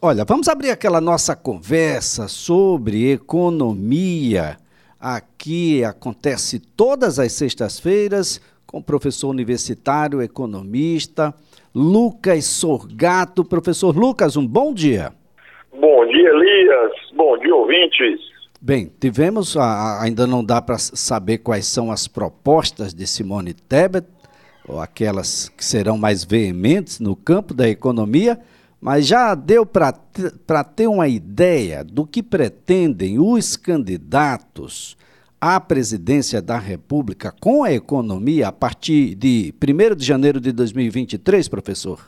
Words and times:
Olha, 0.00 0.24
vamos 0.24 0.46
abrir 0.46 0.70
aquela 0.70 1.00
nossa 1.00 1.34
conversa 1.34 2.28
sobre 2.28 3.10
economia. 3.10 4.56
Aqui 5.00 5.82
acontece 5.82 6.60
todas 6.60 7.18
as 7.18 7.32
sextas-feiras 7.32 8.40
com 8.64 8.78
o 8.78 8.82
professor 8.82 9.28
universitário, 9.28 10.22
economista, 10.22 11.34
Lucas 11.74 12.44
Sorgato. 12.44 13.44
Professor 13.44 13.96
Lucas, 13.96 14.36
um 14.36 14.46
bom 14.46 14.72
dia. 14.72 15.12
Bom 15.72 16.06
dia, 16.06 16.30
Elias. 16.30 16.92
Bom 17.16 17.36
dia, 17.38 17.56
ouvintes. 17.56 18.20
Bem, 18.60 18.92
tivemos, 19.00 19.56
ainda 19.56 20.28
não 20.28 20.44
dá 20.44 20.62
para 20.62 20.78
saber 20.78 21.38
quais 21.38 21.66
são 21.66 21.90
as 21.90 22.06
propostas 22.06 22.94
de 22.94 23.04
Simone 23.04 23.52
Tebet, 23.52 24.06
ou 24.68 24.80
aquelas 24.80 25.48
que 25.48 25.64
serão 25.64 25.98
mais 25.98 26.22
veementes 26.22 27.00
no 27.00 27.16
campo 27.16 27.52
da 27.52 27.68
economia, 27.68 28.38
mas 28.80 29.06
já 29.06 29.34
deu 29.34 29.66
para 29.66 29.92
ter 30.64 30.86
uma 30.86 31.08
ideia 31.08 31.82
do 31.84 32.06
que 32.06 32.22
pretendem 32.22 33.18
os 33.18 33.56
candidatos 33.56 34.96
à 35.40 35.60
presidência 35.60 36.40
da 36.40 36.58
República 36.58 37.32
com 37.40 37.64
a 37.64 37.72
economia 37.72 38.48
a 38.48 38.52
partir 38.52 39.14
de 39.14 39.52
1 39.62 39.96
de 39.96 40.04
janeiro 40.04 40.40
de 40.40 40.52
2023, 40.52 41.48
professor? 41.48 41.98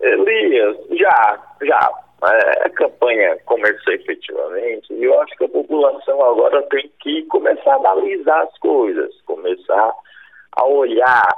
Elias, 0.00 0.76
já, 0.92 1.42
já. 1.62 1.90
É, 2.20 2.66
a 2.66 2.70
campanha 2.70 3.38
começou 3.44 3.92
efetivamente 3.92 4.92
e 4.92 5.04
eu 5.04 5.20
acho 5.20 5.36
que 5.36 5.44
a 5.44 5.48
população 5.48 6.20
agora 6.24 6.60
tem 6.64 6.90
que 6.98 7.22
começar 7.26 7.70
a 7.70 7.76
analisar 7.76 8.42
as 8.42 8.58
coisas, 8.58 9.14
começar 9.24 9.92
a 10.56 10.66
olhar 10.66 11.28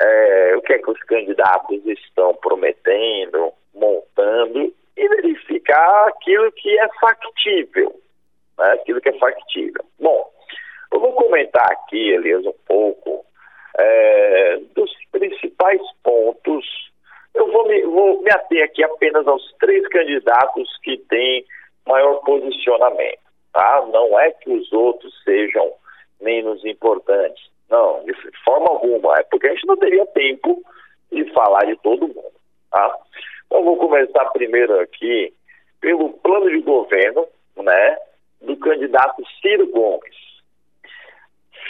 é, 0.00 0.56
o 0.56 0.62
que 0.62 0.72
é 0.72 0.78
que 0.78 0.90
os 0.90 0.98
candidatos 1.00 1.84
estão 1.86 2.34
prometendo, 2.36 3.52
montando 3.74 4.72
e 4.96 5.08
verificar 5.08 6.08
aquilo 6.08 6.50
que 6.52 6.78
é 6.78 6.88
factível, 7.00 8.00
né? 8.58 8.72
aquilo 8.72 9.00
que 9.00 9.08
é 9.08 9.18
factível. 9.18 9.84
Bom, 9.98 10.30
eu 10.92 11.00
vou 11.00 11.12
comentar 11.12 11.66
aqui, 11.72 12.10
Elias, 12.10 12.44
um 12.46 12.54
pouco 12.66 13.24
é, 13.76 14.60
dos 14.74 14.90
principais 15.10 15.80
pontos. 16.02 16.64
Eu 17.34 17.50
vou 17.50 17.66
me, 17.66 17.82
vou 17.82 18.22
me 18.22 18.30
ater 18.30 18.64
aqui 18.64 18.84
apenas 18.84 19.26
aos 19.26 19.42
três 19.58 19.86
candidatos 19.88 20.68
que 20.82 20.96
têm 21.08 21.44
maior 21.86 22.14
posicionamento, 22.20 23.20
tá? 23.52 23.86
Não 23.92 24.18
é 24.18 24.30
que 24.30 24.50
os 24.50 24.72
outros 24.72 25.12
sejam 25.24 25.72
menos 26.20 26.64
importantes, 26.64 27.44
não, 27.68 28.04
de 28.04 28.14
forma 28.44 28.68
alguma. 28.68 29.18
É 29.18 29.22
porque 29.24 29.48
a 29.48 29.50
gente 29.50 29.66
não 29.66 29.76
teria 29.76 30.06
tempo 30.06 30.62
de 31.12 31.24
falar 31.32 31.64
de 31.66 31.76
todo 31.76 32.08
mundo. 32.08 32.32
Tá? 32.70 32.98
Então, 33.46 33.64
vou 33.64 33.76
começar 33.76 34.24
primeiro 34.26 34.80
aqui 34.80 35.32
pelo 35.80 36.10
plano 36.14 36.50
de 36.50 36.60
governo 36.60 37.26
né, 37.56 37.98
do 38.40 38.56
candidato 38.56 39.22
Ciro 39.40 39.66
Gomes. 39.68 40.16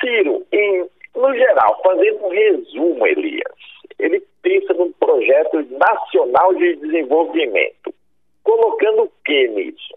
Ciro, 0.00 0.46
em, 0.52 0.88
no 1.14 1.34
geral, 1.34 1.80
fazendo 1.82 2.24
um 2.24 2.28
resumo, 2.28 3.06
Elias, 3.06 3.56
ele 3.98 4.22
pensa 4.42 4.74
num 4.74 4.92
projeto 4.92 5.66
nacional 5.70 6.54
de 6.54 6.76
desenvolvimento. 6.76 7.94
Colocando 8.42 9.04
o 9.04 9.12
que 9.24 9.48
nisso? 9.48 9.94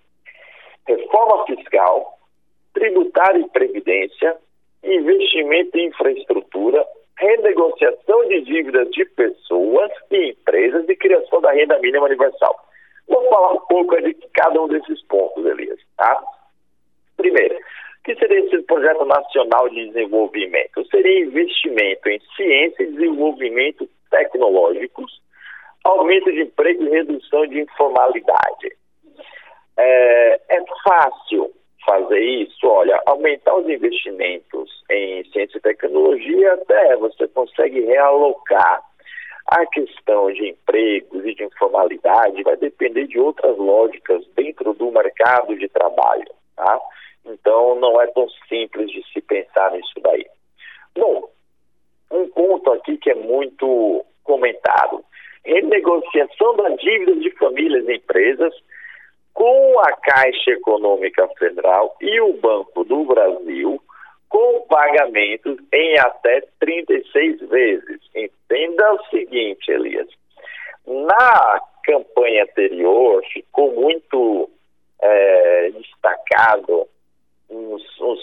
Reforma 0.88 1.46
fiscal, 1.46 2.18
tributária 2.74 3.40
e 3.40 3.50
previdência, 3.50 4.38
investimento 4.84 5.78
em 5.78 5.88
infraestrutura, 5.88 6.86
renegociação 7.18 8.28
de 8.28 8.42
dívidas 8.42 8.90
de 8.92 9.06
pessoas 9.06 9.92
e 10.12 10.30
empresas 10.32 10.88
e 10.88 10.96
criação 10.96 11.42
da 11.42 11.52
renda 11.52 11.78
mínima 11.80 12.06
universal. 12.06 12.56
Vou 13.08 13.24
falar 13.30 13.54
um 13.54 13.60
pouco 13.68 14.00
de 14.02 14.14
cada 14.34 14.62
um 14.62 14.68
desses 14.68 15.02
pontos, 15.04 15.46
Elias. 15.46 15.80
Tá? 15.98 16.22
Primeiro, 17.16 17.56
o 17.56 18.04
que 18.04 18.16
seria 18.16 18.40
esse 18.40 18.62
projeto 18.64 19.06
nacional 19.06 19.70
de 19.70 19.88
desenvolvimento? 19.88 20.86
Seria 20.90 21.26
investimento 21.26 22.10
em 22.10 22.20
ciência 22.36 22.84
e 22.84 22.92
desenvolvimento 22.92 23.90
tecnológicos, 24.12 25.22
aumento 25.84 26.32
de 26.32 26.42
emprego 26.42 26.84
e 26.84 26.90
redução 26.90 27.48
de 27.48 27.62
informalidade. 27.62 28.78
É, 29.78 30.42
é 30.50 30.64
fácil 30.84 31.52
fazer 31.88 32.20
isso, 32.20 32.68
olha, 32.68 33.02
aumentar 33.06 33.56
os 33.56 33.70
investimentos 33.70 34.84
em 34.92 35.24
ciência 35.32 35.58
e 35.58 35.62
tecnologia, 35.62 36.54
até 36.54 36.98
você 36.98 37.28
consegue 37.30 37.80
realocar. 37.82 38.84
A 39.48 39.66
questão 39.68 40.30
de 40.34 40.50
empregos 40.50 41.26
e 41.26 41.34
de 41.34 41.46
informalidade 41.46 42.44
vai 42.44 42.58
depender 42.58 43.08
de 43.08 43.18
outras 43.18 43.58
lógicas 43.58 44.28
dentro 44.36 44.74
do 44.74 44.92
mercado 44.92 45.58
de 45.58 45.70
trabalho, 45.70 46.30
tá? 46.58 46.82
Então, 47.26 47.76
não 47.76 48.02
é 48.02 48.08
tão 48.08 48.28
simples 48.50 48.92
de 48.92 49.02
se 49.14 49.22
pensar 49.22 49.72
nisso 49.72 49.94
daí. 50.02 50.26
Bom, 50.94 51.30
um 52.12 52.28
ponto 52.28 52.72
aqui 52.74 52.98
que 52.98 53.12
é 53.12 53.16
muito 53.16 54.06
comentado: 54.26 55.02
renegociação 55.46 56.58
das 56.58 56.76
dívidas 56.82 57.22
de 57.22 57.32
famílias 57.32 57.88
e 57.88 57.96
empresas 57.96 58.54
com 59.38 59.80
a 59.82 59.92
Caixa 59.98 60.50
Econômica 60.50 61.28
Federal 61.38 61.96
e 62.02 62.20
o 62.22 62.34
Banco 62.34 62.84
do 62.84 63.06
Brasil 63.06 63.80
com 64.28 64.62
pagamentos 64.62 65.60
em 65.72 66.00
até 66.00 66.42
36 66.60 67.48
vezes. 67.48 68.02
Entenda 68.16 68.94
o 68.94 69.06
seguinte, 69.12 69.72
Elias. 69.72 70.08
Na 70.88 71.62
campanha 71.84 72.46
anterior 72.46 73.24
ficou 73.32 73.74
muito 73.74 74.50
é, 75.00 75.70
destacado 75.70 76.88
uns, 77.48 77.84
uns, 78.02 78.20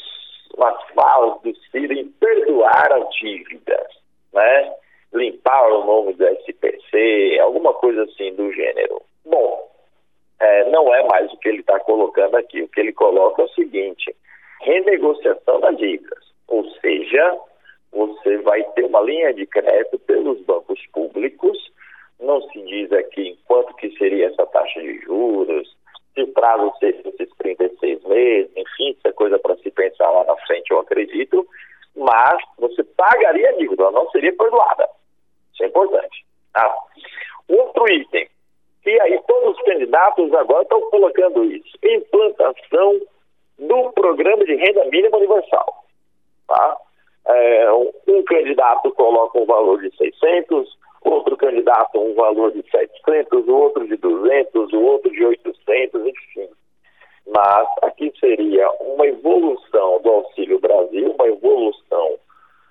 umas 0.56 0.82
falas 0.96 1.40
do 1.42 1.54
Ciro 1.70 1.92
em 1.92 2.08
perdoar 2.08 2.92
as 2.92 3.08
dívidas, 3.14 3.86
né? 4.32 4.74
limpar 5.12 5.70
o 5.70 5.84
nome 5.84 6.14
do 6.14 6.26
SPC, 6.26 7.38
alguma 7.40 7.72
coisa 7.74 8.02
assim 8.02 8.34
do 8.34 8.52
gênero. 8.52 9.00
Bom, 9.24 9.73
é, 10.44 10.70
não 10.70 10.94
é 10.94 11.02
mais 11.04 11.32
o 11.32 11.36
que 11.38 11.48
ele 11.48 11.60
está 11.60 11.78
colocando 11.80 12.36
aqui. 12.36 12.62
O 12.62 12.68
que 12.68 12.80
ele 12.80 12.92
coloca 12.92 13.42
é 13.42 13.44
o 13.44 13.54
seguinte: 13.54 14.14
renegociação 14.60 15.60
das 15.60 15.76
dívidas. 15.76 16.24
Ou 16.48 16.64
seja, 16.80 17.38
você 17.92 18.36
vai 18.38 18.62
ter 18.72 18.84
uma 18.84 19.00
linha 19.00 19.32
de 19.32 19.46
crédito 19.46 19.98
pelos 20.00 20.40
bancos 20.42 20.80
públicos. 20.92 21.56
Não 22.20 22.40
se 22.42 22.62
diz 22.62 22.92
aqui 22.92 23.38
quanto 23.46 23.74
que 23.74 23.90
seria 23.98 24.28
essa 24.28 24.46
taxa 24.46 24.80
de 24.80 24.98
juros, 25.00 25.74
se 26.14 26.22
o 26.22 26.28
prazo 26.28 26.72
seria 26.78 27.02
esses 27.08 27.28
36 27.38 28.04
meses, 28.04 28.50
enfim, 28.56 28.90
isso 28.90 29.00
é 29.04 29.12
coisa 29.12 29.38
para 29.38 29.56
se 29.56 29.70
pensar 29.70 30.08
lá 30.10 30.24
na 30.24 30.36
frente, 30.46 30.70
eu 30.70 30.78
acredito. 30.78 31.46
Mas 31.96 32.42
você 32.58 32.82
pagaria 32.84 33.50
a 33.50 33.52
dívida, 33.52 33.82
ela 33.82 33.92
não 33.92 34.10
seria 34.10 34.32
perdoada. 34.32 34.88
Isso 35.52 35.64
é 35.64 35.66
importante. 35.66 36.24
Tá? 36.52 36.72
Outro 37.48 37.92
item, 37.92 38.28
e 38.86 39.00
aí 39.00 39.20
todos 39.26 39.56
os 39.56 39.64
candidatos 39.64 40.32
agora 40.34 40.62
estão 40.62 40.80
colocando 40.90 41.44
isso. 41.44 41.76
Implantação 41.82 43.00
do 43.58 43.92
programa 43.92 44.44
de 44.44 44.54
renda 44.54 44.84
mínima 44.86 45.16
universal. 45.16 45.84
Tá? 46.46 46.76
É, 47.26 47.72
um 47.72 48.22
candidato 48.24 48.92
coloca 48.92 49.38
um 49.38 49.46
valor 49.46 49.80
de 49.80 49.96
600, 49.96 50.78
outro 51.04 51.36
candidato 51.36 51.98
um 51.98 52.14
valor 52.14 52.52
de 52.52 52.62
700, 52.70 53.48
o 53.48 53.54
outro 53.54 53.86
de 53.86 53.96
200, 53.96 54.72
o 54.72 54.80
outro 54.82 55.10
de 55.10 55.24
800, 55.24 56.06
enfim. 56.06 56.48
Mas 57.26 57.68
aqui 57.82 58.12
seria 58.20 58.70
uma 58.80 59.06
evolução 59.06 60.00
do 60.02 60.10
Auxílio 60.10 60.58
Brasil, 60.58 61.14
uma 61.18 61.26
evolução 61.26 62.18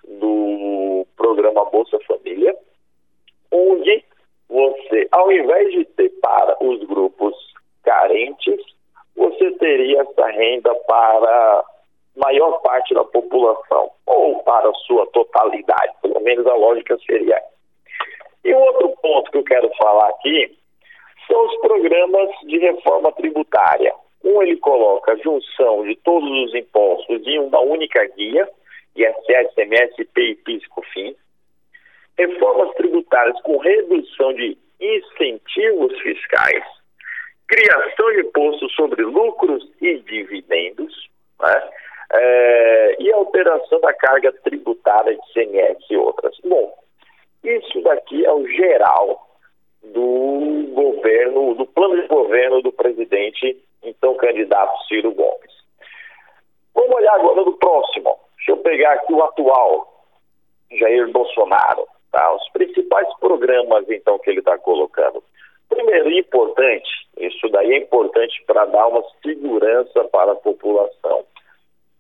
do 0.07 1.07
programa 1.15 1.65
Bolsa 1.65 1.97
Família, 2.07 2.55
onde 3.51 4.03
você, 4.49 5.07
ao 5.11 5.31
invés 5.31 5.71
de 5.71 5.85
ter 5.85 6.09
para 6.21 6.55
os 6.63 6.83
grupos 6.83 7.35
carentes, 7.83 8.61
você 9.15 9.51
teria 9.51 10.01
essa 10.01 10.27
renda 10.27 10.73
para 10.87 11.65
maior 12.15 12.59
parte 12.61 12.93
da 12.93 13.03
população, 13.03 13.91
ou 14.05 14.43
para 14.43 14.69
a 14.69 14.73
sua 14.85 15.07
totalidade, 15.07 15.93
pelo 16.01 16.19
menos 16.21 16.45
a 16.45 16.53
lógica 16.53 16.97
seria 17.05 17.35
essa. 17.35 17.53
E 18.43 18.53
o 18.53 18.59
outro 18.59 18.89
ponto 19.01 19.31
que 19.31 19.37
eu 19.37 19.43
quero 19.43 19.69
falar 19.75 20.09
aqui 20.09 20.55
são 21.27 21.45
os 21.45 21.55
programas 21.61 22.29
de 22.43 22.59
reforma 22.59 23.11
tributária. 23.13 23.93
Um, 24.23 24.41
ele 24.41 24.57
coloca 24.57 25.13
a 25.13 25.17
junção 25.17 25.83
de 25.83 25.95
todos 25.97 26.29
os 26.29 26.53
impostos 26.53 27.25
em 27.25 27.39
uma 27.39 27.59
única 27.61 28.05
guia, 28.15 28.47
ISS, 28.95 29.53
CMS, 29.55 29.95
PI, 30.23 30.35
PIS, 30.35 30.67
COFINS. 30.67 31.15
Reformas 32.17 32.73
tributárias 32.75 33.41
com 33.41 33.57
redução 33.57 34.33
de 34.33 34.57
incentivos 34.79 35.99
fiscais 36.01 36.63
criação 37.53 38.11
de 38.13 38.21
imposto 38.21 38.69
sobre 38.71 39.03
lucros 39.03 39.69
e 39.79 39.99
dividendos, 39.99 41.09
né? 41.39 41.69
É, 42.15 42.95
e 42.99 43.11
alteração 43.11 43.79
da 43.79 43.93
carga 43.93 44.31
tributária 44.43 45.15
de 45.15 45.33
CMS 45.33 45.77
e 45.89 45.97
outras. 45.97 46.35
Bom, 46.43 46.73
isso 47.43 47.81
daqui 47.81 48.23
é 48.25 48.31
o 48.31 48.47
geral 48.47 49.27
do 49.83 50.69
governo, 50.73 51.55
do 51.55 51.65
plano 51.65 51.99
de 52.01 52.07
governo 52.07 52.61
do 52.61 52.71
presidente, 52.71 53.57
então 53.83 54.15
candidato 54.15 54.83
Ciro 54.87 55.11
Gomes. 55.11 55.51
Vamos 56.75 56.95
olhar 56.95 57.15
agora 57.15 57.43
do 57.43 57.53
próximo. 57.53 58.17
Deixa 58.37 58.51
eu 58.51 58.57
pegar 58.57 58.93
aqui 58.93 59.13
o 59.13 59.23
atual, 59.23 59.92
Jair 60.71 61.11
Bolsonaro. 61.11 61.87
Tá? 62.11 62.35
Os 62.35 62.49
principais 62.49 63.07
programas, 63.19 63.89
então, 63.89 64.19
que 64.19 64.29
ele 64.29 64.39
está 64.39 64.57
colocando. 64.57 65.23
Primeiro, 65.67 66.11
importante, 66.11 66.89
isso 67.17 67.49
daí 67.49 67.73
é 67.73 67.77
importante 67.77 68.43
para 68.45 68.65
dar 68.65 68.87
uma 68.87 69.03
segurança 69.23 70.03
para 70.05 70.33
a 70.33 70.35
população. 70.35 71.25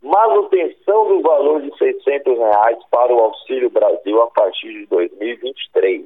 Manutenção 0.01 1.07
do 1.07 1.21
valor 1.21 1.61
de 1.61 1.75
600 1.77 2.37
reais 2.37 2.77
para 2.91 3.13
o 3.13 3.19
Auxílio 3.19 3.69
Brasil 3.69 4.21
a 4.21 4.27
partir 4.27 4.71
de 4.71 4.85
2023. 4.87 6.05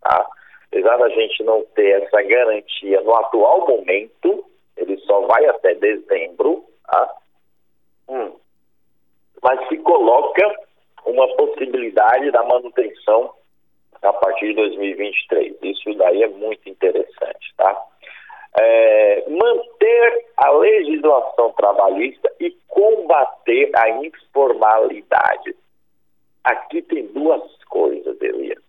Tá? 0.00 0.26
Apesar 0.68 0.96
da 0.96 1.08
gente 1.10 1.42
não 1.42 1.62
ter 1.74 2.02
essa 2.02 2.22
garantia 2.22 3.00
no 3.02 3.14
atual 3.14 3.66
momento, 3.66 4.44
ele 4.76 4.96
só 4.98 5.20
vai 5.26 5.44
até 5.46 5.74
dezembro, 5.74 6.64
tá? 6.86 7.14
hum. 8.08 8.32
mas 9.42 9.68
se 9.68 9.76
coloca 9.78 10.54
uma 11.04 11.28
possibilidade 11.36 12.30
da 12.30 12.42
manutenção 12.42 13.32
a 14.02 14.12
partir 14.12 14.48
de 14.48 14.54
2023. 14.54 15.56
Isso 15.62 15.94
daí 15.94 16.22
é 16.22 16.28
muito 16.28 16.68
interessante, 16.68 17.54
tá? 17.56 17.84
É, 18.60 19.24
manter 19.30 20.26
a 20.36 20.50
legislação 20.50 21.52
trabalhista 21.52 22.30
e 22.38 22.50
combater 22.68 23.70
a 23.76 23.88
informalidade. 24.04 25.56
Aqui 26.44 26.82
tem 26.82 27.06
duas 27.06 27.42
coisas, 27.64 28.20
Elias. 28.20 28.62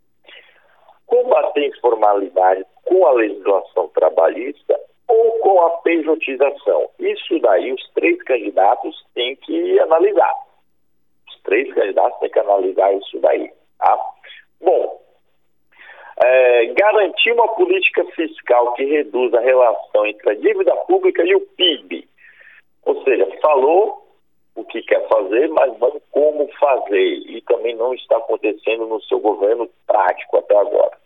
Combater 1.06 1.62
a 1.62 1.68
informalidade 1.68 2.66
com 2.86 3.06
a 3.06 3.12
legislação 3.12 3.90
trabalhista 3.90 4.80
ou 5.08 5.32
com 5.40 5.62
a 5.62 5.70
pejotização. 5.82 6.90
Isso 7.00 7.40
daí 7.40 7.74
os 7.74 7.90
três 7.94 8.22
candidatos 8.24 9.04
têm 9.14 9.36
que 9.36 9.80
analisar. 9.80 10.34
Três 11.44 11.74
candidatos 11.74 12.20
têm 12.20 12.30
que 12.30 12.40
analisar 12.40 12.94
isso 12.94 13.20
daí. 13.20 13.52
Tá? 13.78 14.00
Bom, 14.62 15.02
é, 16.24 16.66
garantir 16.68 17.32
uma 17.32 17.48
política 17.50 18.06
fiscal 18.16 18.74
que 18.74 18.86
reduza 18.86 19.38
a 19.38 19.42
relação 19.42 20.06
entre 20.06 20.30
a 20.30 20.36
dívida 20.36 20.76
pública 20.88 21.24
e 21.24 21.36
o 21.36 21.42
PIB. 21.42 22.08
Ou 22.86 23.04
seja, 23.04 23.28
falou 23.42 24.04
o 24.56 24.64
que 24.64 24.82
quer 24.84 25.08
fazer, 25.08 25.50
mas 25.50 25.78
não 25.80 26.00
como 26.12 26.48
fazer. 26.60 27.14
E 27.28 27.42
também 27.42 27.76
não 27.76 27.94
está 27.94 28.18
acontecendo 28.18 28.86
no 28.86 29.02
seu 29.04 29.20
governo 29.20 29.70
prático 29.88 30.38
até 30.38 30.56
agora. 30.56 30.98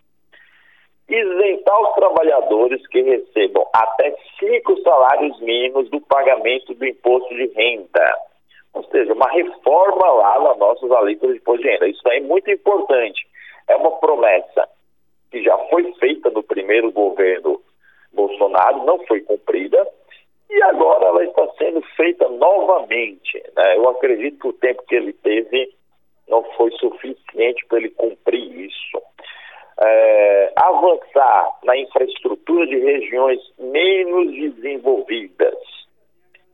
Isentar 1.09 1.81
os 1.83 1.95
trabalhadores 1.95 2.85
que 2.87 3.01
recebam 3.01 3.65
até 3.73 4.13
cinco 4.37 4.77
salários 4.81 5.39
mínimos 5.39 5.89
do 5.89 6.01
pagamento 6.01 6.73
do 6.73 6.85
imposto 6.85 7.33
de 7.33 7.47
renda. 7.55 8.13
Ou 8.77 8.83
seja, 8.91 9.11
uma 9.11 9.29
reforma 9.31 10.07
lá 10.07 10.39
nas 10.39 10.57
nossas 10.59 10.91
alíquotas 10.91 11.33
de 11.35 11.41
imposto 11.41 11.63
de 11.63 11.69
renda. 11.69 11.87
Isso 11.87 12.07
é 12.09 12.19
muito 12.19 12.51
importante. 12.51 13.27
É 13.67 13.75
uma 13.75 13.91
promessa 13.93 14.69
que 15.31 15.41
já 15.43 15.57
foi 15.69 15.91
feita 15.93 16.29
no 16.29 16.43
primeiro 16.43 16.91
governo 16.91 17.59
Bolsonaro, 18.13 18.85
não 18.85 18.99
foi 19.05 19.21
cumprida, 19.21 19.85
e 20.47 20.61
agora 20.61 21.05
ela 21.05 21.23
está 21.23 21.47
sendo 21.57 21.81
feita 21.95 22.29
novamente. 22.29 23.43
Né? 23.55 23.77
Eu 23.77 23.89
acredito 23.89 24.39
que 24.39 24.47
o 24.47 24.53
tempo 24.53 24.83
que 24.87 24.95
ele 24.95 25.11
teve 25.11 25.73
não 26.29 26.43
foi 26.55 26.69
suficiente 26.73 27.65
para 27.67 27.79
ele 27.79 27.89
cumprir 27.89 28.61
isso. 28.61 29.01
É, 29.79 30.53
avançar 30.55 31.49
na 31.63 31.75
infraestrutura 31.77 32.67
de 32.67 32.77
regiões 32.77 33.39
menos 33.57 34.31
desenvolvidas, 34.33 35.57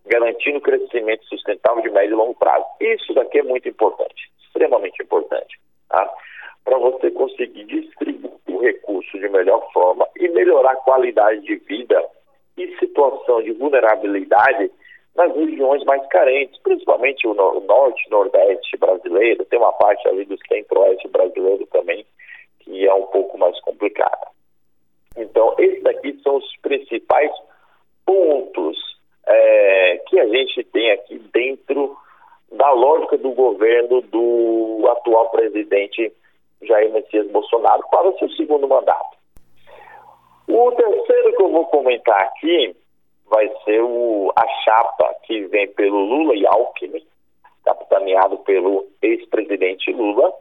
garantindo 0.06 0.62
crescimento 0.62 1.26
sustentável 1.26 1.82
de 1.82 1.90
médio 1.90 2.14
e 2.14 2.16
longo 2.16 2.36
prazo. 2.36 2.66
Isso 2.80 3.14
daqui 3.14 3.40
é 3.40 3.44
muito 3.44 3.68
importante, 3.68 4.32
extremamente 4.46 5.02
importante. 5.02 5.60
Tá? 5.90 6.12
Para 6.66 6.78
você 6.78 7.12
conseguir 7.12 7.66
distribuir 7.66 8.34
o 8.48 8.60
recurso 8.60 9.18
de 9.20 9.30
melhor 9.30 9.66
forma 9.72 10.08
e 10.18 10.28
melhorar 10.30 10.72
a 10.72 10.78
qualidade 10.78 11.42
de 11.42 11.56
vida 11.56 12.04
e 12.58 12.68
situação 12.78 13.42
de 13.42 13.52
vulnerabilidade 13.52 14.72
nas 15.16 15.36
regiões 15.36 15.84
mais 15.86 16.06
carentes, 16.08 16.60
principalmente 16.62 17.28
o, 17.28 17.32
o 17.32 17.60
norte, 17.62 18.10
nordeste 18.10 18.78
brasileiro, 18.78 19.46
tem 19.46 19.60
uma 19.60 19.74
parte 19.74 20.08
ali 20.08 20.26
do 20.26 20.38
centro-oeste 20.48 21.08
brasileiro 21.08 21.66
também, 21.68 22.06
que 22.60 22.88
é 22.88 22.94
um 22.94 23.06
pouco 23.08 23.38
mais 23.38 23.60
complicada. 23.62 24.28
Então, 25.16 25.54
esses 25.60 25.84
daqui 25.84 26.20
são 26.24 26.38
os 26.38 26.58
principais 26.58 27.32
pontos 28.06 28.78
é, 29.28 29.98
que 30.08 30.20
a 30.20 30.28
gente 30.28 30.64
tem 30.66 30.92
aqui 30.92 31.20
dentro 31.32 31.96
do 33.18 33.32
governo 33.32 34.02
do 34.02 34.88
atual 34.90 35.30
presidente 35.30 36.12
Jair 36.62 36.92
Messias 36.92 37.30
Bolsonaro 37.32 37.84
para 37.92 38.10
o 38.10 38.18
seu 38.18 38.30
segundo 38.32 38.68
mandato. 38.68 39.18
O 40.48 40.72
terceiro 40.72 41.36
que 41.36 41.42
eu 41.42 41.52
vou 41.52 41.66
comentar 41.68 42.22
aqui 42.22 42.76
vai 43.28 43.50
ser 43.64 43.82
o, 43.82 44.32
a 44.36 44.48
chapa 44.64 45.16
que 45.24 45.46
vem 45.48 45.68
pelo 45.70 46.00
Lula 46.00 46.36
e 46.36 46.46
Alckmin, 46.46 47.06
capitaneado 47.66 48.38
pelo 48.40 48.86
ex-presidente 49.02 49.92
Lula, 49.92 50.34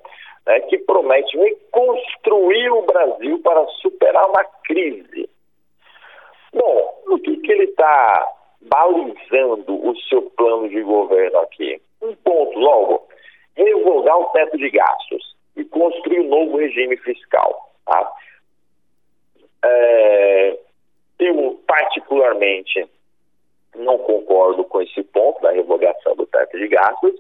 né, 0.47 0.61
que 0.61 0.79
promete 0.79 1.37
reconstruir 1.39 2.71
o 2.71 2.83
Brasil 2.83 3.41
para 3.43 3.67
superar 3.81 4.29
uma 4.29 4.45
crise. 4.65 5.29
Bom, 6.53 7.03
o 7.07 7.19
que, 7.19 7.37
que 7.39 7.53
ele 7.53 7.65
está 7.65 8.29
balizando 8.61 9.89
o 9.89 9.97
seu 10.09 10.23
plano 10.37 10.69
de 10.69 10.83
governo 10.83 11.39
aqui? 11.39 11.81
Um 12.03 12.15
ponto, 12.17 12.59
logo, 12.59 13.09
revogar 13.57 14.19
o 14.19 14.25
teto 14.27 14.59
de 14.59 14.71
gastos 14.71 15.37
e 15.57 15.65
construir 15.65 16.21
um 16.21 16.29
novo 16.29 16.57
regime 16.57 16.97
fiscal. 16.99 17.73
Tá? 17.87 18.13
É, 19.65 20.59
eu, 21.19 21.61
particularmente, 21.67 22.89
não 23.77 23.99
concordo 23.99 24.65
com 24.65 24.83
esse 24.83 25.03
ponto 25.05 25.41
da 25.41 25.53
revogação 25.53 26.17
do 26.17 26.27
teto 26.27 26.59
de 26.59 26.69
gastos, 26.69 27.15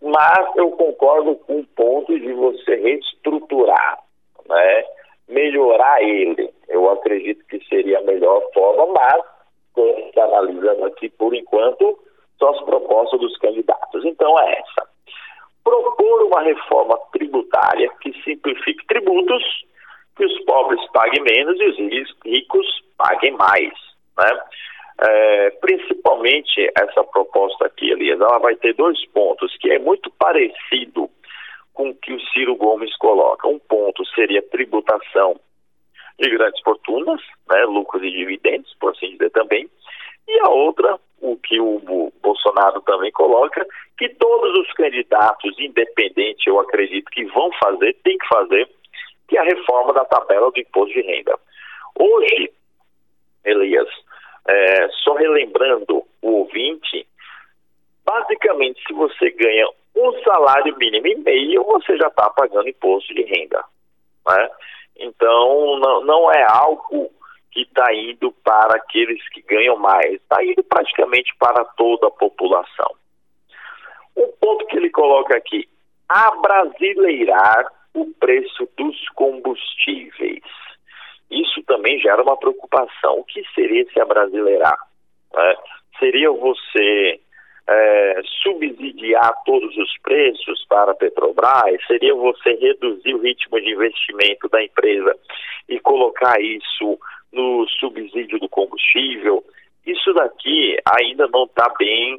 mas 0.00 0.56
eu 0.56 0.70
concordo 0.72 1.36
com 1.36 1.60
o 1.60 1.66
ponto 1.66 2.18
de 2.18 2.32
você 2.32 2.76
reestruturar, 2.76 4.02
né? 4.48 4.84
melhorar 5.28 6.02
ele. 6.02 6.52
Eu 6.68 6.90
acredito 6.90 7.44
que 7.46 7.64
seria 7.66 7.98
a 7.98 8.02
melhor 8.02 8.42
forma, 8.52 8.86
mas 8.86 9.24
analisando 10.16 10.84
aqui 10.84 11.08
por 11.08 11.34
enquanto 11.34 11.98
são 12.40 12.50
as 12.50 12.60
propostas 12.64 13.20
dos 13.20 13.36
candidatos. 13.38 14.04
Então 14.04 14.36
é 14.40 14.58
essa 14.58 14.90
propor 15.70 16.22
uma 16.24 16.42
reforma 16.42 16.98
tributária 17.12 17.88
que 18.00 18.12
simplifique 18.24 18.84
tributos, 18.86 19.42
que 20.16 20.24
os 20.24 20.44
pobres 20.44 20.80
paguem 20.92 21.22
menos 21.22 21.58
e 21.60 21.66
os 21.66 22.16
ricos 22.24 22.66
paguem 22.98 23.32
mais. 23.32 23.72
Né? 24.18 24.40
É, 25.02 25.50
principalmente 25.60 26.70
essa 26.76 27.04
proposta 27.04 27.66
aqui, 27.66 27.90
Elias, 27.90 28.20
ela 28.20 28.38
vai 28.38 28.56
ter 28.56 28.74
dois 28.74 28.98
pontos, 29.10 29.56
que 29.58 29.70
é 29.70 29.78
muito 29.78 30.10
parecido 30.18 31.08
com 31.72 31.90
o 31.90 31.94
que 31.94 32.12
o 32.12 32.20
Ciro 32.32 32.56
Gomes 32.56 32.94
coloca. 32.96 33.48
Um 33.48 33.58
ponto 33.58 34.04
seria 34.14 34.42
tributação 34.42 35.38
de 36.18 36.28
grandes 36.28 36.60
fortunas, 36.62 37.20
né, 37.48 37.64
lucros 37.64 38.02
e 38.02 38.10
dividendos, 38.10 38.74
por 38.78 38.90
assim 38.90 39.12
dizer 39.12 39.30
também, 39.30 39.70
e 40.30 40.40
a 40.40 40.48
outra, 40.48 40.98
o 41.20 41.36
que 41.36 41.60
o 41.60 42.12
Bolsonaro 42.22 42.80
também 42.82 43.10
coloca, 43.12 43.66
que 43.98 44.08
todos 44.08 44.58
os 44.58 44.72
candidatos, 44.72 45.58
independente, 45.58 46.48
eu 46.48 46.58
acredito 46.60 47.10
que 47.10 47.24
vão 47.26 47.50
fazer, 47.62 47.94
tem 48.02 48.16
que 48.16 48.26
fazer, 48.28 48.68
que 49.28 49.36
é 49.36 49.40
a 49.40 49.44
reforma 49.44 49.92
da 49.92 50.04
tabela 50.04 50.50
do 50.50 50.60
imposto 50.60 50.94
de 50.94 51.02
renda. 51.02 51.38
Hoje, 51.98 52.50
Elias, 53.44 53.88
é, 54.48 54.88
só 55.04 55.14
relembrando 55.14 56.02
o 56.22 56.30
ouvinte, 56.30 57.06
basicamente, 58.04 58.82
se 58.86 58.92
você 58.94 59.30
ganha 59.30 59.68
um 59.96 60.12
salário 60.22 60.76
mínimo 60.76 61.06
e 61.06 61.16
meio, 61.16 61.64
você 61.64 61.96
já 61.96 62.06
está 62.06 62.30
pagando 62.30 62.68
imposto 62.68 63.12
de 63.14 63.22
renda. 63.22 63.62
Né? 64.26 64.50
Então, 64.96 65.78
não, 65.78 66.04
não 66.04 66.32
é 66.32 66.42
algo 66.48 67.10
que 67.52 67.62
está 67.62 67.92
indo 67.92 68.32
para 68.44 68.76
aqueles 68.76 69.26
que 69.30 69.42
ganham 69.42 69.76
mais, 69.76 70.14
está 70.14 70.44
indo 70.44 70.62
praticamente 70.62 71.34
para 71.38 71.64
toda 71.64 72.06
a 72.06 72.10
população. 72.10 72.94
Um 74.16 74.28
ponto 74.40 74.66
que 74.66 74.76
ele 74.76 74.90
coloca 74.90 75.36
aqui: 75.36 75.68
abrasileirar 76.08 77.66
o 77.94 78.06
preço 78.18 78.68
dos 78.76 79.08
combustíveis. 79.10 80.44
Isso 81.30 81.62
também 81.64 81.98
gera 82.00 82.22
uma 82.22 82.36
preocupação. 82.36 83.20
O 83.20 83.24
que 83.24 83.42
seria 83.54 83.84
se 83.92 84.00
abrasileirar? 84.00 84.76
Né? 85.32 85.56
Seria 85.98 86.30
você 86.30 87.20
é, 87.68 88.20
subsidiar 88.42 89.32
todos 89.44 89.76
os 89.76 89.98
preços 90.02 90.64
para 90.68 90.90
a 90.90 90.94
Petrobras, 90.94 91.86
seria 91.86 92.14
você 92.14 92.54
reduzir 92.54 93.14
o 93.14 93.20
ritmo 93.20 93.60
de 93.60 93.70
investimento 93.70 94.48
da 94.48 94.62
empresa 94.62 95.16
e 95.68 95.78
colocar 95.78 96.40
isso 96.40 96.98
no 97.32 97.66
subsídio 97.68 98.38
do 98.38 98.48
combustível. 98.48 99.44
Isso 99.86 100.12
daqui 100.12 100.76
ainda 100.98 101.26
não 101.28 101.44
está 101.44 101.72
bem 101.78 102.18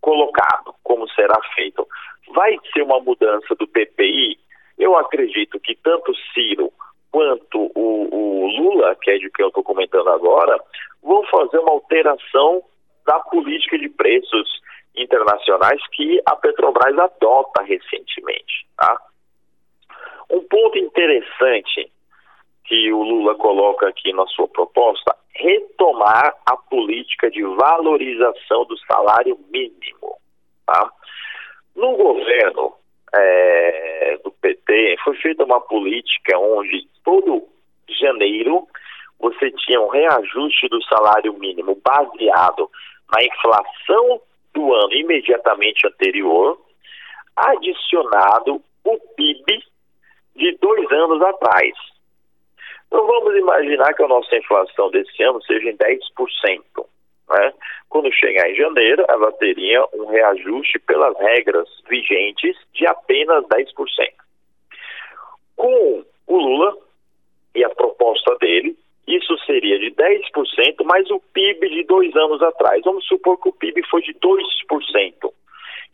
colocado, 0.00 0.74
como 0.82 1.08
será 1.10 1.38
feito. 1.54 1.86
Vai 2.34 2.56
ser 2.72 2.82
uma 2.82 3.00
mudança 3.00 3.54
do 3.54 3.66
PPI? 3.66 4.38
Eu 4.78 4.96
acredito 4.96 5.58
que 5.60 5.74
tanto 5.76 6.12
Ciro 6.34 6.72
quanto 7.10 7.70
o, 7.74 8.08
o 8.12 8.46
Lula, 8.46 8.94
que 8.96 9.10
é 9.10 9.18
de 9.18 9.30
quem 9.30 9.44
eu 9.44 9.48
estou 9.48 9.62
comentando 9.62 10.08
agora, 10.08 10.60
vão 11.02 11.24
fazer 11.24 11.58
uma 11.58 11.72
alteração 11.72 12.62
da 13.06 13.18
política 13.20 13.78
de 13.78 13.88
preços 13.88 14.60
internacionais 14.94 15.80
que 15.92 16.20
a 16.26 16.36
Petrobras 16.36 16.98
adota 16.98 17.62
recentemente. 17.62 18.66
Tá? 18.76 19.00
Um 20.30 20.42
ponto 20.42 20.76
interessante 20.78 21.90
que 22.66 22.92
o 22.92 23.02
Lula 23.02 23.34
coloca 23.36 23.88
aqui 23.88 24.12
na 24.12 24.26
sua 24.26 24.48
proposta, 24.48 25.16
retomar 25.34 26.34
a 26.46 26.56
política 26.56 27.30
de 27.30 27.42
valorização 27.42 28.64
do 28.64 28.76
salário 28.78 29.38
mínimo. 29.50 30.16
Tá? 30.66 30.90
No 31.74 31.96
governo 31.96 32.74
é, 33.14 34.18
do 34.24 34.30
PT, 34.32 34.96
foi 35.04 35.16
feita 35.16 35.44
uma 35.44 35.60
política 35.60 36.38
onde 36.38 36.88
todo 37.04 37.46
janeiro 37.88 38.66
você 39.18 39.50
tinha 39.52 39.80
um 39.80 39.88
reajuste 39.88 40.68
do 40.68 40.82
salário 40.84 41.32
mínimo 41.34 41.80
baseado 41.82 42.70
na 43.12 43.24
inflação 43.24 44.20
do 44.52 44.74
ano 44.74 44.92
imediatamente 44.92 45.86
anterior, 45.86 46.58
adicionado 47.36 48.62
o 48.84 48.98
PIB 49.14 49.62
de 50.34 50.56
dois 50.60 50.90
anos 50.90 51.22
atrás. 51.22 51.72
Então 52.86 53.06
vamos 53.06 53.36
imaginar 53.36 53.94
que 53.94 54.02
a 54.02 54.08
nossa 54.08 54.36
inflação 54.36 54.90
desse 54.90 55.22
ano 55.22 55.42
seja 55.42 55.70
em 55.70 55.76
10%. 55.76 56.62
Né? 57.28 57.52
Quando 57.88 58.12
chegar 58.12 58.48
em 58.48 58.54
janeiro, 58.54 59.04
ela 59.08 59.32
teria 59.32 59.84
um 59.92 60.06
reajuste 60.06 60.78
pelas 60.80 61.16
regras 61.18 61.68
vigentes 61.88 62.56
de 62.72 62.86
apenas 62.86 63.44
10%. 63.44 63.66
Com 65.56 66.04
o 66.26 66.36
Lula 66.38 66.76
e 67.54 67.64
a 67.64 67.70
proposta 67.70 68.36
dele, 68.36 68.76
isso 69.06 69.36
seria 69.46 69.78
de 69.78 69.90
10% 69.92 70.84
mais 70.84 71.08
o 71.10 71.20
PIB 71.32 71.68
de 71.68 71.84
dois 71.84 72.14
anos 72.16 72.42
atrás. 72.42 72.82
Vamos 72.84 73.06
supor 73.06 73.40
que 73.40 73.48
o 73.48 73.52
PIB 73.52 73.82
foi 73.88 74.02
de 74.02 74.12
2%. 74.14 75.32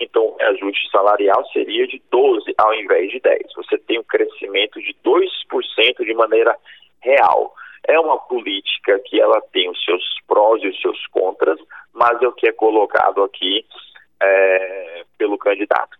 Então, 0.00 0.24
o 0.24 0.36
ajuste 0.40 0.90
salarial 0.90 1.44
seria 1.52 1.86
de 1.86 2.02
12% 2.12 2.54
ao 2.58 2.74
invés 2.74 3.10
de 3.10 3.20
10%. 3.20 3.38
Você 3.56 3.78
tem 3.78 3.98
um 3.98 4.04
crescimento 4.04 4.80
de 4.80 4.94
2% 5.04 6.04
de 6.04 6.14
maneira 6.14 6.56
real. 7.02 7.52
É 7.86 7.98
uma 7.98 8.18
política 8.18 8.98
que 9.04 9.20
ela 9.20 9.40
tem 9.52 9.68
os 9.68 9.84
seus 9.84 10.04
prós 10.26 10.62
e 10.62 10.68
os 10.68 10.80
seus 10.80 11.06
contras, 11.08 11.58
mas 11.92 12.20
é 12.22 12.28
o 12.28 12.32
que 12.32 12.48
é 12.48 12.52
colocado 12.52 13.22
aqui 13.22 13.64
é, 14.22 15.04
pelo 15.18 15.36
candidato. 15.36 15.96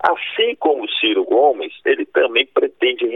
Assim 0.00 0.54
como 0.56 0.88
Ciro 1.00 1.24
Gomes, 1.24 1.72
ele 1.84 2.04
também 2.06 2.46
pretende 2.46 3.06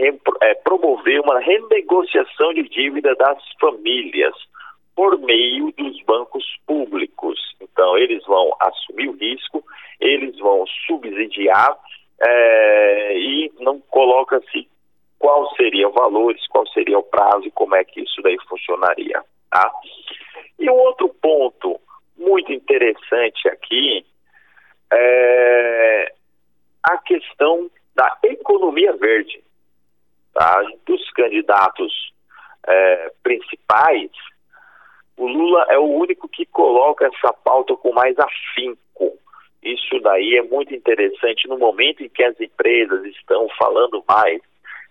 é, 0.41 0.53
promover 0.55 1.21
uma 1.21 1.39
renegociação 1.39 2.53
de 2.53 2.63
dívida 2.63 3.15
das 3.15 3.37
famílias 3.59 4.33
por 4.95 5.17
meio 5.19 5.71
dos 5.77 6.01
bancos 6.03 6.43
públicos. 6.65 7.39
Então, 7.61 7.97
eles 7.97 8.25
vão 8.25 8.51
assumir 8.59 9.07
o 9.07 9.17
risco, 9.17 9.63
eles 9.99 10.37
vão 10.39 10.65
subsidiar 10.87 11.77
é, 12.21 13.17
e 13.17 13.51
não 13.59 13.79
coloca-se 13.79 14.67
qual 15.19 15.53
seria 15.55 15.89
o 15.89 15.91
valores, 15.91 16.47
qual 16.47 16.65
seria 16.67 16.97
o 16.97 17.03
prazo 17.03 17.45
e 17.45 17.51
como 17.51 17.75
é 17.75 17.83
que 17.83 18.01
isso 18.01 18.21
daí 18.21 18.37
funcionaria. 18.47 19.21
Tá? 19.51 19.71
E 20.57 20.69
um 20.69 20.75
outro 20.75 21.09
ponto 21.21 21.79
muito 22.17 22.51
interessante 22.53 23.47
aqui 23.49 24.05
é 24.91 26.13
a 26.83 26.97
questão 26.99 27.69
da 27.93 28.17
economia 28.23 28.93
verde. 28.93 29.43
Tá? 30.33 30.63
Dos 30.85 31.11
candidatos 31.11 32.13
é, 32.65 33.11
principais, 33.21 34.09
o 35.17 35.27
Lula 35.27 35.65
é 35.69 35.77
o 35.77 35.85
único 35.85 36.29
que 36.29 36.45
coloca 36.45 37.05
essa 37.05 37.33
pauta 37.33 37.75
com 37.75 37.91
mais 37.91 38.17
afinco. 38.17 39.17
Isso 39.61 39.99
daí 39.99 40.37
é 40.37 40.41
muito 40.43 40.73
interessante 40.73 41.45
no 41.49 41.57
momento 41.57 42.01
em 42.01 42.07
que 42.07 42.23
as 42.23 42.39
empresas 42.39 43.03
estão 43.05 43.49
falando 43.57 44.01
mais 44.07 44.41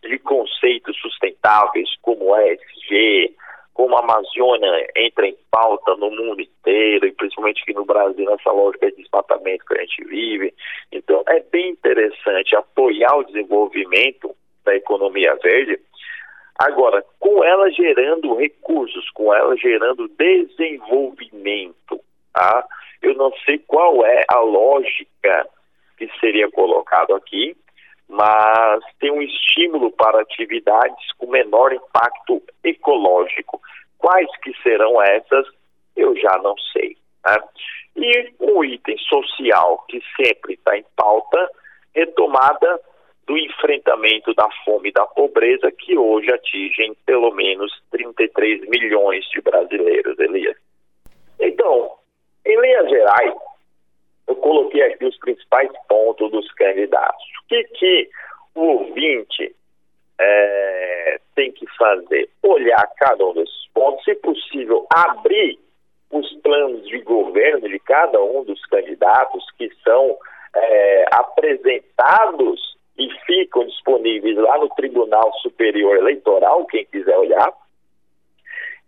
de 0.02 0.18
conceitos 0.18 0.96
sustentáveis 1.00 1.88
como 2.02 2.36
ESG, 2.36 3.34
como 3.78 3.96
a 3.96 4.00
Amazônia 4.00 4.88
entra 4.96 5.28
em 5.28 5.36
pauta 5.50 5.94
no 5.96 6.10
mundo 6.10 6.40
inteiro, 6.40 7.06
e 7.06 7.12
principalmente 7.12 7.62
aqui 7.62 7.72
no 7.72 7.84
Brasil, 7.84 8.28
nessa 8.28 8.50
lógica 8.50 8.90
de 8.90 8.96
desmatamento 8.96 9.64
que 9.64 9.78
a 9.78 9.80
gente 9.82 10.04
vive. 10.04 10.52
Então, 10.90 11.22
é 11.28 11.38
bem 11.40 11.70
interessante 11.70 12.56
apoiar 12.56 13.16
o 13.16 13.22
desenvolvimento 13.22 14.34
da 14.64 14.74
economia 14.74 15.36
verde, 15.42 15.78
agora, 16.58 17.04
com 17.20 17.44
ela 17.44 17.70
gerando 17.70 18.34
recursos, 18.34 19.08
com 19.10 19.32
ela 19.32 19.56
gerando 19.56 20.08
desenvolvimento. 20.08 22.00
Tá? 22.34 22.66
Eu 23.00 23.14
não 23.14 23.32
sei 23.44 23.58
qual 23.58 24.04
é 24.04 24.24
a 24.28 24.40
lógica 24.40 25.48
que 25.96 26.10
seria 26.18 26.50
colocado 26.50 27.14
aqui, 27.14 27.56
mas 28.08 28.82
tem 28.98 29.10
um 29.10 29.20
estímulo 29.20 29.90
para 29.92 30.20
atividades 30.20 31.12
com 31.18 31.30
menor 31.30 31.72
impacto 31.72 32.42
ecológico. 32.64 33.60
Quais 33.98 34.28
que 34.42 34.52
serão 34.62 35.02
essas, 35.02 35.46
eu 35.94 36.16
já 36.16 36.38
não 36.38 36.56
sei. 36.72 36.96
Né? 37.26 37.36
E 37.96 38.32
um 38.40 38.64
item 38.64 38.96
social 38.98 39.84
que 39.88 40.00
sempre 40.16 40.54
está 40.54 40.76
em 40.76 40.84
pauta, 40.96 41.50
retomada 41.94 42.80
do 43.26 43.36
enfrentamento 43.36 44.32
da 44.34 44.48
fome 44.64 44.88
e 44.88 44.92
da 44.92 45.04
pobreza, 45.04 45.70
que 45.70 45.98
hoje 45.98 46.32
atingem 46.32 46.96
pelo 47.04 47.30
menos 47.32 47.70
33 47.90 48.66
milhões 48.68 49.28
de 49.28 49.42
brasileiros, 49.42 50.18
Elias. 50.18 50.56
Então, 51.38 51.92
em 52.46 52.58
linhas 52.58 52.88
gerais, 52.88 53.34
eu 54.26 54.36
coloquei 54.78 54.82
aqui 54.82 55.04
os 55.04 55.18
principais 55.18 55.70
pontos 55.88 56.30
dos 56.30 56.50
candidatos. 56.52 57.24
O 57.44 57.48
que, 57.48 57.64
que 57.64 58.10
o 58.54 58.62
ouvinte 58.62 59.54
é, 60.20 61.20
tem 61.34 61.52
que 61.52 61.66
fazer? 61.76 62.28
Olhar 62.42 62.88
cada 62.96 63.26
um 63.26 63.34
desses 63.34 63.68
pontos, 63.74 64.04
se 64.04 64.14
possível, 64.16 64.86
abrir 64.94 65.58
os 66.10 66.32
planos 66.42 66.86
de 66.86 66.98
governo 67.00 67.68
de 67.68 67.78
cada 67.80 68.22
um 68.22 68.44
dos 68.44 68.64
candidatos 68.66 69.44
que 69.58 69.70
são 69.84 70.16
é, 70.54 71.04
apresentados 71.12 72.76
e 72.96 73.08
ficam 73.26 73.64
disponíveis 73.66 74.36
lá 74.36 74.58
no 74.58 74.68
Tribunal 74.70 75.32
Superior 75.42 75.96
Eleitoral, 75.96 76.64
quem 76.66 76.84
quiser 76.86 77.16
olhar, 77.16 77.52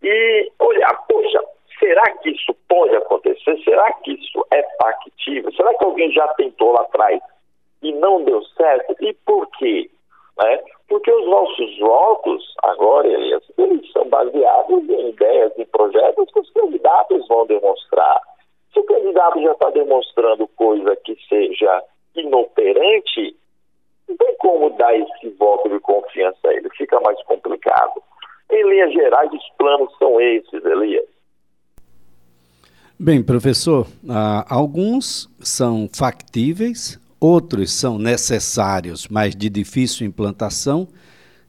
e 0.02 0.50
olhar, 0.58 0.94
poxa, 1.06 1.40
será 1.80 2.02
que 2.18 2.30
isso 2.30 2.54
pode 2.68 2.94
acontecer? 2.94 3.58
Será 3.64 3.92
que 3.94 4.12
isso 4.12 4.46
é 4.52 4.62
factível? 4.76 5.50
Será 5.52 5.74
que 5.74 5.84
alguém 5.84 6.12
já 6.12 6.28
tentou 6.34 6.72
lá 6.72 6.82
atrás 6.82 7.20
e 7.82 7.92
não 7.92 8.22
deu 8.22 8.42
certo? 8.56 8.94
E 9.00 9.12
por 9.26 9.48
quê? 9.58 9.90
Né? 10.38 10.62
Porque 10.88 11.10
os 11.10 11.26
nossos 11.26 11.78
votos, 11.78 12.54
agora, 12.62 13.08
Elias, 13.08 13.42
eles 13.58 13.90
são 13.92 14.08
baseados 14.08 14.88
em 14.88 15.08
ideias 15.08 15.52
e 15.56 15.64
projetos 15.64 16.30
que 16.32 16.40
os 16.40 16.50
candidatos 16.52 17.26
vão 17.26 17.46
demonstrar. 17.46 18.20
Se 18.72 18.78
o 18.78 18.84
candidato 18.84 19.40
já 19.42 19.52
está 19.52 19.70
demonstrando 19.70 20.46
coisa 20.48 20.94
que 20.96 21.16
seja 21.28 21.82
inoperante, 22.14 23.36
não 24.08 24.16
tem 24.16 24.36
como 24.36 24.70
dar 24.70 24.94
esse 24.94 25.28
voto 25.30 25.68
de 25.68 25.80
confiança 25.80 26.38
a 26.48 26.54
ele, 26.54 26.68
fica 26.70 27.00
mais 27.00 27.20
complicado. 27.24 28.02
Em 28.50 28.62
linhas 28.68 28.92
gerais, 28.92 29.32
os 29.32 29.48
planos 29.56 29.96
são 29.98 30.20
esses, 30.20 30.64
Elias. 30.64 31.19
Bem, 33.02 33.22
professor, 33.22 33.86
ah, 34.06 34.44
alguns 34.46 35.26
são 35.40 35.88
factíveis, 35.90 36.98
outros 37.18 37.72
são 37.72 37.98
necessários, 37.98 39.08
mas 39.08 39.34
de 39.34 39.48
difícil 39.48 40.06
implantação, 40.06 40.86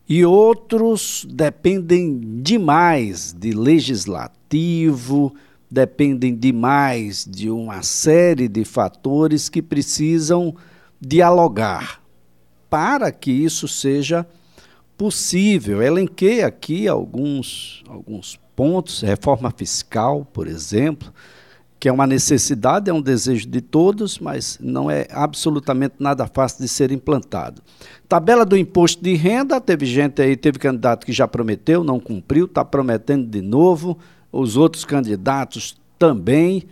e 0.07 0.23
outros 0.23 1.27
dependem 1.29 2.21
demais 2.41 3.35
de 3.37 3.51
legislativo, 3.51 5.35
dependem 5.69 6.33
demais 6.33 7.27
de 7.29 7.49
uma 7.49 7.83
série 7.83 8.47
de 8.47 8.63
fatores 8.63 9.49
que 9.49 9.61
precisam 9.61 10.55
dialogar 11.01 12.01
para 12.69 13.11
que 13.11 13.29
isso 13.29 13.67
seja 13.67 14.25
possível. 14.97 15.81
Elenquei 15.81 16.43
aqui 16.43 16.87
alguns, 16.87 17.83
alguns 17.89 18.39
pontos, 18.55 19.01
reforma 19.01 19.51
fiscal, 19.51 20.23
por 20.23 20.47
exemplo, 20.47 21.11
que 21.81 21.89
é 21.89 21.91
uma 21.91 22.05
necessidade, 22.05 22.91
é 22.91 22.93
um 22.93 23.01
desejo 23.01 23.49
de 23.49 23.59
todos, 23.59 24.19
mas 24.19 24.55
não 24.61 24.91
é 24.91 25.07
absolutamente 25.09 25.95
nada 25.97 26.27
fácil 26.27 26.61
de 26.61 26.67
ser 26.67 26.91
implantado. 26.91 27.59
Tabela 28.07 28.45
do 28.45 28.55
imposto 28.55 29.03
de 29.03 29.15
renda, 29.15 29.59
teve 29.59 29.87
gente 29.87 30.21
aí, 30.21 30.37
teve 30.37 30.59
candidato 30.59 31.03
que 31.03 31.11
já 31.11 31.27
prometeu, 31.27 31.83
não 31.83 31.99
cumpriu, 31.99 32.45
está 32.45 32.63
prometendo 32.63 33.27
de 33.27 33.41
novo, 33.41 33.97
os 34.31 34.57
outros 34.57 34.85
candidatos 34.85 35.75
também. 35.97 36.65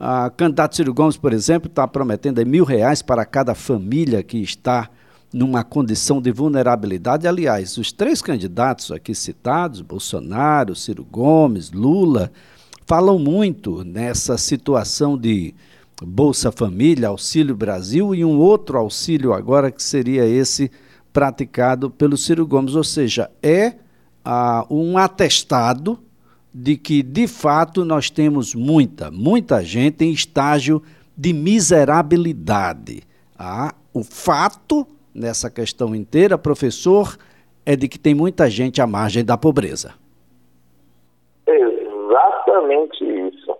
A 0.00 0.30
candidato 0.30 0.74
Ciro 0.74 0.92
Gomes, 0.92 1.16
por 1.16 1.32
exemplo, 1.32 1.68
está 1.68 1.86
prometendo 1.86 2.44
mil 2.44 2.64
reais 2.64 3.02
para 3.02 3.24
cada 3.24 3.54
família 3.54 4.20
que 4.20 4.38
está 4.38 4.90
numa 5.32 5.62
condição 5.62 6.20
de 6.20 6.32
vulnerabilidade. 6.32 7.28
Aliás, 7.28 7.78
os 7.78 7.92
três 7.92 8.20
candidatos 8.20 8.90
aqui 8.90 9.14
citados, 9.14 9.80
Bolsonaro, 9.80 10.74
Ciro 10.74 11.04
Gomes, 11.04 11.70
Lula, 11.70 12.32
falam 12.86 13.18
muito 13.18 13.84
nessa 13.84 14.38
situação 14.38 15.18
de 15.18 15.52
Bolsa 16.00 16.52
Família, 16.52 17.08
Auxílio 17.08 17.56
Brasil 17.56 18.14
e 18.14 18.24
um 18.24 18.38
outro 18.38 18.78
auxílio 18.78 19.32
agora 19.32 19.70
que 19.70 19.82
seria 19.82 20.24
esse 20.24 20.70
praticado 21.12 21.90
pelo 21.90 22.16
Ciro 22.16 22.46
Gomes, 22.46 22.74
ou 22.74 22.84
seja, 22.84 23.30
é 23.42 23.74
ah, 24.24 24.64
um 24.70 24.96
atestado 24.96 25.98
de 26.54 26.76
que, 26.76 27.02
de 27.02 27.26
fato, 27.26 27.84
nós 27.84 28.08
temos 28.08 28.54
muita, 28.54 29.10
muita 29.10 29.64
gente 29.64 30.04
em 30.04 30.12
estágio 30.12 30.82
de 31.16 31.32
miserabilidade. 31.32 33.02
Ah, 33.38 33.74
o 33.92 34.04
fato 34.04 34.86
nessa 35.14 35.50
questão 35.50 35.94
inteira, 35.94 36.38
professor, 36.38 37.18
é 37.64 37.74
de 37.74 37.88
que 37.88 37.98
tem 37.98 38.14
muita 38.14 38.48
gente 38.48 38.80
à 38.80 38.86
margem 38.86 39.24
da 39.24 39.36
pobreza. 39.36 39.94
Exatamente 42.66 43.04
isso. 43.04 43.58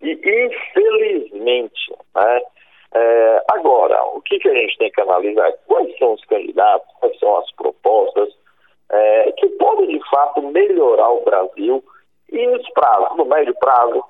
E, 0.00 0.12
infelizmente, 0.12 1.94
né, 2.14 2.40
é, 2.94 3.44
agora, 3.50 4.02
o 4.14 4.20
que, 4.22 4.38
que 4.38 4.48
a 4.48 4.54
gente 4.54 4.78
tem 4.78 4.90
que 4.90 5.00
analisar? 5.00 5.52
Quais 5.66 5.96
são 5.98 6.14
os 6.14 6.24
candidatos, 6.24 6.88
quais 6.98 7.18
são 7.18 7.36
as 7.38 7.50
propostas 7.52 8.28
é, 8.90 9.32
que 9.32 9.48
podem, 9.50 9.88
de 9.88 10.10
fato, 10.10 10.42
melhorar 10.42 11.10
o 11.10 11.24
Brasil 11.24 11.84
e 12.30 12.46
nos 12.46 12.68
prazos, 12.70 13.16
no 13.16 13.24
médio 13.24 13.54
prazo, 13.58 14.04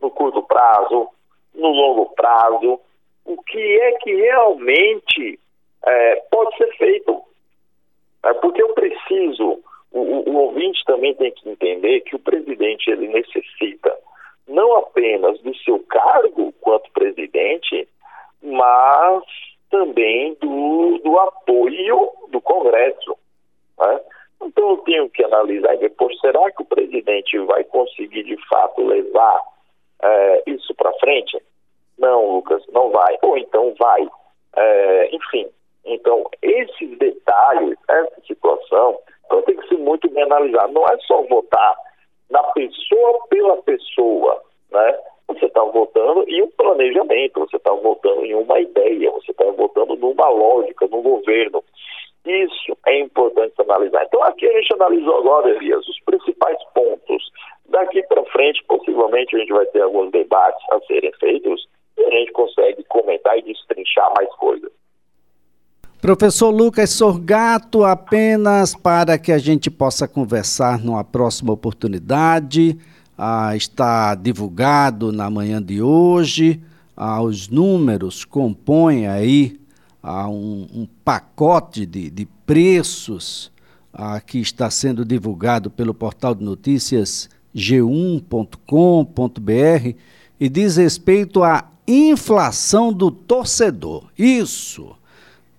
no 0.00 0.10
curto 0.10 0.42
prazo, 0.42 1.08
no 1.54 1.68
longo 1.68 2.06
prazo, 2.14 2.80
o 3.24 3.42
que 3.42 3.80
é 3.80 3.92
que 3.98 4.14
realmente 4.14 5.38
é, 5.84 6.16
pode 6.30 6.56
ser 6.56 6.70
feito. 6.76 7.22
É, 8.24 8.34
porque 8.34 8.62
eu 8.62 8.74
preciso, 8.74 9.60
o, 9.92 10.30
o, 10.30 10.36
ouvinte 10.36 10.84
também 10.84 11.14
tem 11.14 11.32
que 11.32 11.48
entender 11.48 12.00
que 12.02 12.16
o 12.16 12.18
presidente 12.18 12.90
ele 12.90 13.08
necessita 13.08 13.96
não 14.46 14.76
apenas 14.76 15.40
do 15.40 15.54
seu 15.58 15.78
cargo 15.80 16.52
quanto 16.60 16.90
presidente, 16.92 17.88
mas 18.42 19.22
também 19.70 20.34
do, 20.40 20.98
do 20.98 21.18
apoio 21.18 22.10
do 22.30 22.40
Congresso. 22.40 23.16
Né? 23.78 24.00
Então 24.42 24.70
eu 24.70 24.76
tenho 24.78 25.10
que 25.10 25.24
analisar 25.24 25.74
e 25.74 25.78
depois, 25.78 26.18
será 26.20 26.50
que 26.50 26.62
o 26.62 26.66
presidente 26.66 27.38
vai 27.40 27.64
conseguir 27.64 28.24
de 28.24 28.36
fato 28.48 28.82
levar 28.84 29.42
é, 30.02 30.42
isso 30.46 30.74
para 30.74 30.92
frente? 30.94 31.38
Não, 31.98 32.36
Lucas, 32.36 32.62
não 32.72 32.90
vai. 32.90 33.18
Ou 33.22 33.36
então 33.36 33.74
vai. 33.78 34.08
É, 34.56 35.14
enfim, 35.14 35.46
então 35.84 36.24
esses 36.40 36.96
detalhes, 36.98 37.76
essa 37.88 38.20
situação, 38.26 38.98
então 39.28 39.42
tem 39.42 39.56
que 39.56 39.68
ser 39.68 39.76
muito 39.76 40.08
bem 40.10 40.24
analisado. 40.24 40.72
Não 40.72 40.84
é 40.86 40.96
só 41.06 41.22
votar 41.22 41.76
na 42.30 42.42
pessoa 42.54 43.26
pela 43.28 43.56
pessoa, 43.58 44.42
né? 44.72 44.98
Você 45.28 45.44
está 45.44 45.62
votando 45.62 46.24
em 46.26 46.42
um 46.42 46.50
planejamento, 46.52 47.40
você 47.40 47.56
está 47.56 47.70
votando 47.72 48.24
em 48.24 48.34
uma 48.34 48.58
ideia, 48.58 49.10
você 49.10 49.30
está 49.30 49.44
votando 49.44 49.94
numa 49.96 50.28
lógica, 50.30 50.88
num 50.88 51.02
governo. 51.02 51.62
Isso 52.24 52.76
é 52.86 53.00
importante 53.00 53.52
analisar. 53.58 54.04
Então, 54.04 54.22
aqui 54.22 54.46
a 54.46 54.52
gente 54.52 54.72
analisou 54.74 55.18
agora, 55.18 55.50
Elias, 55.50 55.86
os 55.86 56.00
principais 56.00 56.58
pontos. 56.74 57.30
Daqui 57.66 58.02
para 58.04 58.24
frente, 58.26 58.64
possivelmente, 58.64 59.36
a 59.36 59.38
gente 59.38 59.52
vai 59.52 59.66
ter 59.66 59.82
alguns 59.82 60.10
debates 60.10 60.64
a 60.72 60.80
serem 60.86 61.12
feitos 61.20 61.68
e 61.98 62.04
a 62.04 62.10
gente 62.10 62.32
consegue 62.32 62.82
comentar 62.84 63.38
e 63.38 63.42
destrinchar 63.42 64.10
mais 64.16 64.34
coisas. 64.36 64.72
Professor 66.08 66.48
Lucas 66.48 66.88
Sorgato, 66.88 67.84
apenas 67.84 68.74
para 68.74 69.18
que 69.18 69.30
a 69.30 69.36
gente 69.36 69.70
possa 69.70 70.08
conversar 70.08 70.78
numa 70.78 71.04
próxima 71.04 71.52
oportunidade, 71.52 72.78
ah, 73.18 73.54
está 73.54 74.14
divulgado 74.14 75.12
na 75.12 75.28
manhã 75.28 75.62
de 75.62 75.82
hoje, 75.82 76.62
ah, 76.96 77.20
os 77.20 77.50
números 77.50 78.24
compõem 78.24 79.06
aí 79.06 79.60
a 80.02 80.26
um, 80.30 80.66
um 80.72 80.88
pacote 81.04 81.84
de, 81.84 82.08
de 82.08 82.24
preços 82.46 83.52
ah, 83.92 84.18
que 84.18 84.38
está 84.38 84.70
sendo 84.70 85.04
divulgado 85.04 85.70
pelo 85.70 85.92
portal 85.92 86.34
de 86.34 86.42
notícias 86.42 87.28
g1.com.br 87.54 88.62
e 90.40 90.48
diz 90.48 90.78
respeito 90.78 91.42
à 91.44 91.68
inflação 91.86 92.94
do 92.94 93.10
torcedor. 93.10 94.04
Isso! 94.18 94.96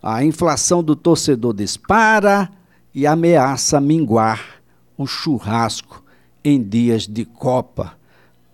A 0.01 0.23
inflação 0.23 0.83
do 0.83 0.95
torcedor 0.95 1.53
dispara 1.53 2.49
e 2.93 3.05
ameaça 3.05 3.81
minguar 3.81 4.61
o 4.97 5.05
churrasco 5.05 6.03
em 6.43 6.61
dias 6.61 7.07
de 7.07 7.25
Copa. 7.25 7.93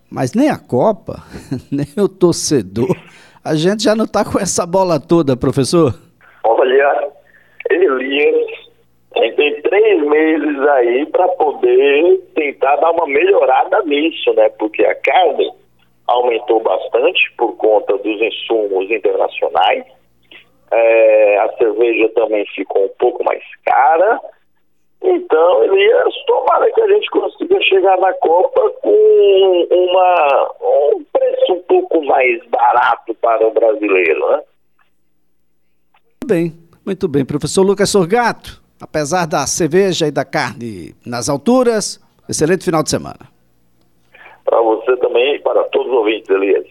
Mas 0.10 0.34
nem 0.34 0.50
a 0.50 0.58
Copa, 0.58 1.24
nem 1.72 1.88
o 1.98 2.08
torcedor 2.08 2.96
a 3.46 3.54
gente 3.54 3.84
já 3.84 3.96
não 3.96 4.06
está 4.06 4.26
com 4.26 4.40
essa 4.40 4.66
bola 4.66 5.00
toda, 5.00 5.38
professor? 5.38 5.94
Olha, 6.44 7.10
Elias, 7.70 8.48
tem 9.14 9.62
três 9.62 10.02
meses 10.02 10.60
aí 10.68 11.06
para 11.06 11.28
poder 11.28 12.18
tentar 12.34 12.76
dar 12.78 12.90
uma 12.90 13.06
melhorada 13.06 13.84
nisso, 13.84 14.34
né? 14.34 14.50
Porque 14.58 14.84
a 14.84 14.96
carne 14.96 15.48
aumentou 16.08 16.60
bastante 16.62 17.32
por 17.38 17.56
conta 17.58 17.96
dos 18.00 18.20
insumos 18.20 18.90
internacionais. 18.90 19.86
É, 20.78 21.38
a 21.40 21.58
cerveja 21.58 22.10
também 22.10 22.46
ficou 22.48 22.86
um 22.86 22.92
pouco 22.98 23.24
mais 23.24 23.42
cara 23.66 24.20
então, 25.08 25.64
Elias, 25.64 26.16
tomara 26.26 26.72
que 26.72 26.82
a 26.82 26.88
gente 26.88 27.10
consiga 27.12 27.62
chegar 27.62 27.98
na 28.00 28.12
Copa 28.14 28.72
com 28.82 29.68
uma, 29.70 30.52
um 30.62 31.04
preço 31.14 31.54
um 31.54 31.62
pouco 31.62 32.04
mais 32.06 32.44
barato 32.48 33.14
para 33.16 33.48
o 33.48 33.52
brasileiro, 33.52 34.32
né? 34.32 34.42
Muito 36.02 36.28
bem, 36.28 36.54
muito 36.84 37.08
bem. 37.08 37.24
Professor 37.24 37.62
Lucas 37.62 37.92
Sorgato, 37.92 38.64
apesar 38.82 39.28
da 39.28 39.46
cerveja 39.46 40.08
e 40.08 40.12
da 40.12 40.26
carne 40.26 40.96
nas 41.06 41.30
alturas, 41.30 42.04
excelente 42.28 42.66
final 42.66 42.82
de 42.82 42.90
semana. 42.90 43.30
Para 44.44 44.60
você 44.62 44.98
também 44.98 45.36
e 45.36 45.40
para 45.40 45.64
todos 45.66 45.88
os 45.88 45.98
ouvintes, 45.98 46.30
Elias. 46.30 46.66